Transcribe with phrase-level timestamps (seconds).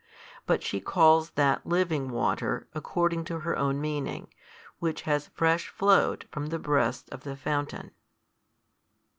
[0.47, 4.33] But she calls that living water, according to her own meaning,
[4.79, 7.91] which has fresh flowed from the breasts of the fountain.